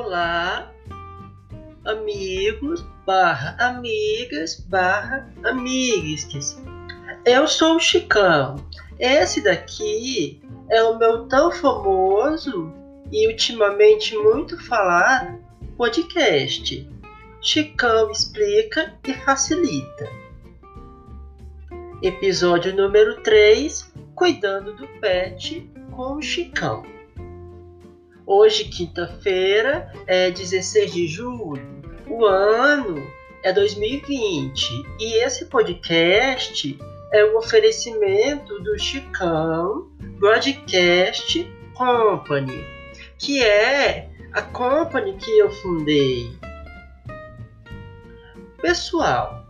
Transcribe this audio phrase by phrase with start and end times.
[0.00, 0.72] Olá,
[1.84, 6.56] amigos, barra amigas, barra amigues.
[7.24, 8.64] Eu sou o Chicão.
[8.96, 10.40] Esse daqui
[10.70, 12.72] é o meu tão famoso
[13.10, 15.36] e ultimamente muito falado
[15.76, 16.88] podcast.
[17.42, 20.08] Chicão explica e facilita.
[22.04, 26.97] Episódio número 3 Cuidando do Pet com o Chicão.
[28.30, 31.66] Hoje, quinta-feira, é 16 de julho.
[32.06, 33.02] O ano
[33.42, 34.68] é 2020
[35.00, 36.78] e esse podcast
[37.10, 39.88] é um oferecimento do Chicão
[40.18, 42.66] Broadcast Company,
[43.16, 46.30] que é a company que eu fundei.
[48.60, 49.48] Pessoal,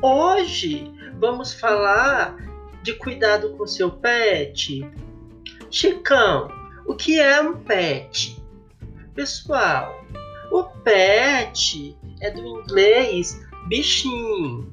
[0.00, 2.34] hoje vamos falar
[2.82, 4.90] de cuidado com seu pet.
[5.70, 8.42] Chicão, o que é um pet?
[9.14, 10.04] Pessoal,
[10.50, 14.72] o pet é do inglês bichinho.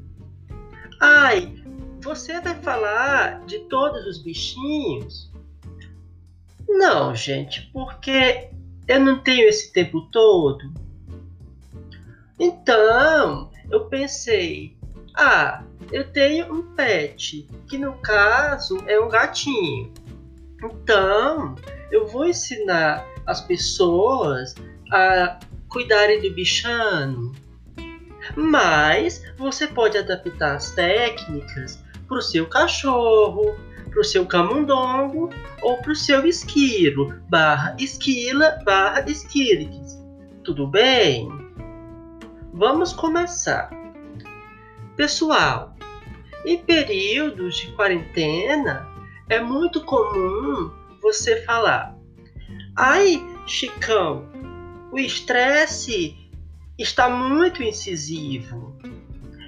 [0.99, 1.53] Ai,
[2.01, 5.31] você vai falar de todos os bichinhos?
[6.67, 8.49] Não, gente, porque
[8.87, 10.71] eu não tenho esse tempo todo.
[12.39, 14.75] Então, eu pensei,
[15.15, 19.93] ah, eu tenho um pet, que no caso é um gatinho.
[20.63, 21.55] Então,
[21.91, 24.55] eu vou ensinar as pessoas
[24.91, 27.31] a cuidarem do bichano.
[28.35, 33.55] Mas você pode adaptar as técnicas para o seu cachorro,
[33.89, 35.29] para o seu camundongo
[35.61, 39.99] ou para o seu esquilo, barra esquila, barra esquilix.
[40.43, 41.29] Tudo bem?
[42.53, 43.69] Vamos começar.
[44.95, 45.75] Pessoal,
[46.45, 48.90] em períodos de quarentena
[49.31, 50.69] é muito comum
[51.01, 51.97] você falar:
[52.75, 54.29] Ai, Chicão,
[54.91, 56.17] o estresse
[56.77, 58.75] está muito incisivo.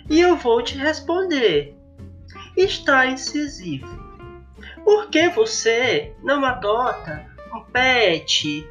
[0.09, 1.75] E eu vou te responder:
[2.55, 4.01] está incisivo.
[4.85, 8.65] Por que você não adota um pet?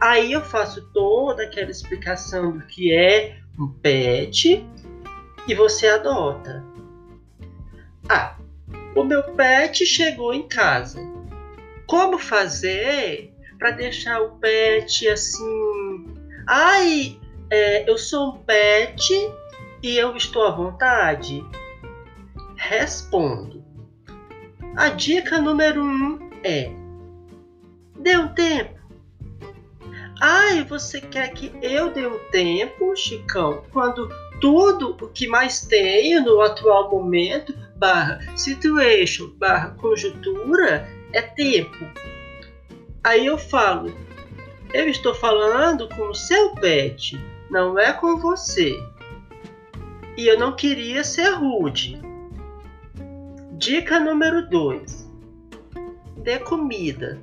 [0.00, 4.66] Aí eu faço toda aquela explicação do que é um pet
[5.46, 6.64] e você adota.
[8.08, 8.38] Ah,
[8.94, 11.00] o meu pet chegou em casa
[11.88, 16.14] como fazer para deixar o pet assim.
[16.46, 17.18] Ai,
[17.50, 19.12] é, eu sou um pet
[19.82, 21.44] e eu estou à vontade?
[22.56, 23.64] Respondo.
[24.76, 26.70] A dica número um é:
[27.98, 28.78] dê um tempo.
[30.20, 34.08] Ai, você quer que eu dê um tempo, Chicão, quando
[34.40, 41.76] tudo o que mais tenho no atual momento, barra situation, barra conjuntura, é tempo.
[43.04, 43.94] Aí eu falo,
[44.74, 47.18] eu estou falando com o seu pet,
[47.50, 48.76] não é com você.
[50.16, 52.02] E eu não queria ser rude.
[53.52, 55.08] Dica número 2:
[56.18, 57.18] dê comida.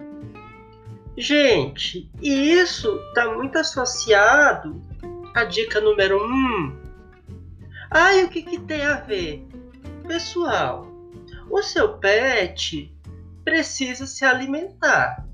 [1.17, 4.81] Gente, e isso está muito associado
[5.33, 6.25] à dica número 1.
[6.25, 6.75] Um.
[7.91, 9.45] Ai, o que, que tem a ver?
[10.07, 10.87] Pessoal,
[11.49, 12.93] o seu pet
[13.43, 15.25] precisa se alimentar.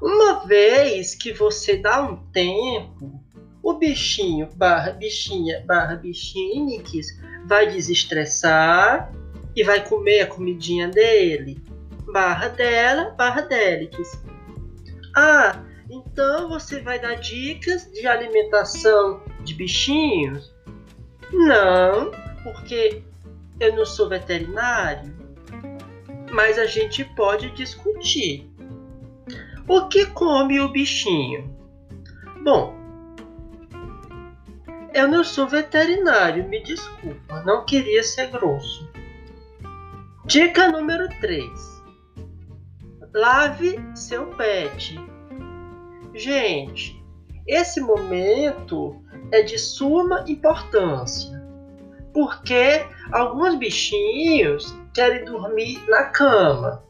[0.00, 3.22] Uma vez que você dá um tempo,
[3.62, 9.12] o bichinho barra bichinha barra bichinix vai desestressar
[9.54, 11.62] e vai comer a comidinha dele.
[12.10, 14.22] Barra dela, barra delix.
[15.14, 20.50] Ah, então você vai dar dicas de alimentação de bichinhos?
[21.30, 22.10] Não,
[22.42, 23.02] porque
[23.60, 25.20] eu não sou veterinário
[26.32, 28.50] mas a gente pode discutir.
[29.68, 31.54] O que come o bichinho?
[32.42, 32.74] Bom,
[34.94, 38.88] eu não sou veterinário, me desculpa, não queria ser grosso.
[40.24, 41.82] Dica número 3:
[43.14, 44.98] Lave seu pet.
[46.14, 47.04] Gente,
[47.46, 51.40] esse momento é de suma importância,
[52.12, 56.84] porque alguns bichinhos querem dormir na cama.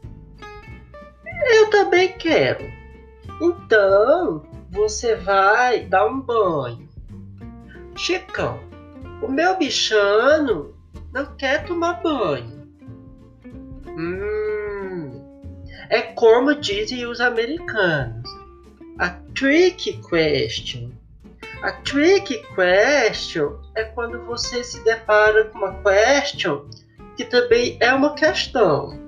[1.53, 2.63] Eu também quero.
[3.41, 6.89] Então, você vai dar um banho.
[7.95, 8.59] Chicão,
[9.21, 10.75] o meu bichano
[11.11, 12.61] não quer tomar banho.
[13.87, 15.21] Hum,
[15.89, 18.29] é como dizem os americanos.
[18.99, 20.91] A trick question.
[21.61, 26.67] A trick question é quando você se depara com uma question
[27.15, 28.99] que também é uma questão.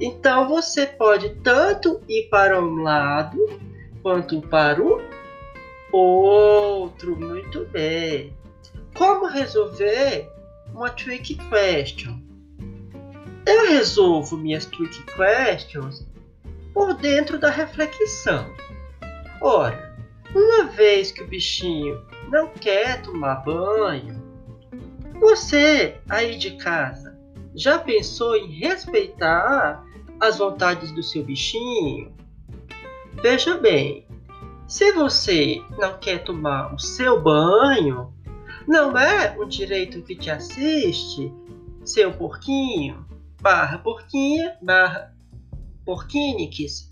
[0.00, 3.38] Então você pode tanto ir para um lado
[4.02, 5.02] quanto para o
[5.92, 8.32] Outro, muito bem.
[8.94, 10.30] Como resolver
[10.72, 12.18] uma trick question?
[13.44, 16.06] Eu resolvo minhas trick questions
[16.72, 18.46] por dentro da reflexão.
[19.42, 19.91] Ora,
[20.34, 24.22] uma vez que o bichinho não quer tomar banho,
[25.20, 27.18] você aí de casa
[27.54, 29.84] já pensou em respeitar
[30.18, 32.12] as vontades do seu bichinho?
[33.22, 34.06] Veja bem,
[34.66, 38.12] se você não quer tomar o seu banho,
[38.66, 41.32] não é um direito que te assiste,
[41.84, 43.04] seu porquinho,
[43.40, 45.14] barra porquinha, barra
[45.84, 46.90] porquiniques.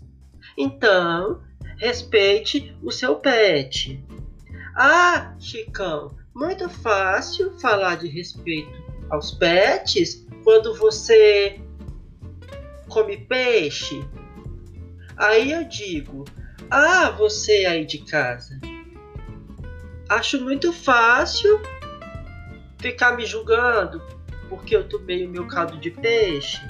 [0.57, 1.41] Então,
[1.81, 3.99] respeite o seu pet.
[4.75, 8.71] Ah, Chicão, muito fácil falar de respeito
[9.09, 11.59] aos pets quando você
[12.87, 13.99] come peixe.
[15.17, 16.23] Aí eu digo:
[16.69, 18.61] Ah, você aí de casa.
[20.07, 21.59] Acho muito fácil
[22.77, 23.99] ficar me julgando
[24.47, 26.61] porque eu tomei o meu caldo de peixe.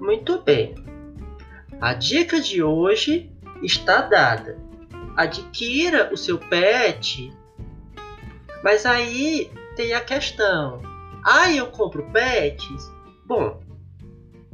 [0.00, 0.91] Muito bem.
[1.82, 3.28] A dica de hoje
[3.60, 4.56] está dada.
[5.16, 7.36] Adquira o seu pet.
[8.62, 10.80] Mas aí tem a questão.
[11.24, 12.88] Ah, eu compro pets?
[13.26, 13.60] Bom,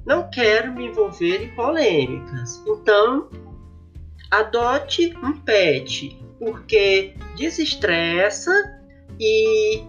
[0.07, 2.65] não quero me envolver em polêmicas.
[2.67, 3.29] Então,
[4.31, 8.51] adote um pet, porque desestressa
[9.21, 9.85] e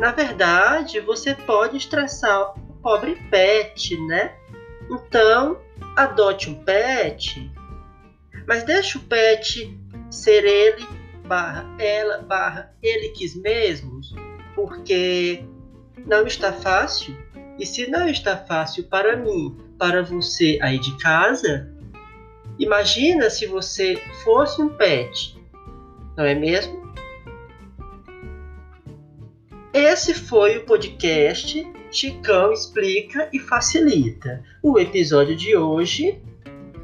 [0.00, 4.34] na verdade, você pode estressar o pobre pet, né?
[4.90, 5.64] Então,
[5.96, 7.50] adote um pet,
[8.46, 9.76] mas deixe o pet
[10.10, 10.86] ser ele,
[11.24, 14.14] barra ela, barra ele quis mesmos,
[14.54, 15.42] porque
[16.06, 17.16] não está fácil.
[17.58, 21.72] E se não está fácil para mim, para você aí de casa,
[22.58, 25.36] imagina se você fosse um pet,
[26.16, 26.86] não é mesmo?
[29.72, 34.44] Esse foi o podcast Chicão Explica e Facilita.
[34.62, 36.20] O episódio de hoje,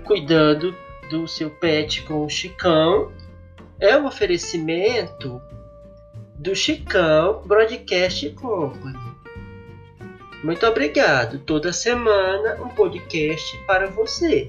[0.04, 0.74] cuidando
[1.10, 3.12] do seu pet com o Chicão,
[3.78, 5.38] é um oferecimento
[6.36, 8.98] do Chicão Broadcast Company.
[10.42, 11.40] Muito obrigado.
[11.40, 14.48] Toda semana um podcast para você.